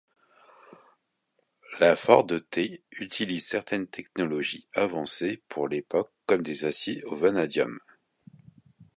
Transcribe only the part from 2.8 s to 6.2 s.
utilise certaines technologies avancées pour l'époque,